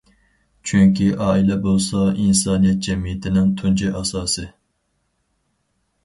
چۈنكى 0.69 1.09
ئائىلە 1.25 1.57
بولسا 1.65 2.05
ئىنسانىيەت 2.23 2.79
جەمئىيىتىنىڭ 2.87 3.51
تۇنجى 3.59 3.91
ئاساسى. 3.99 4.47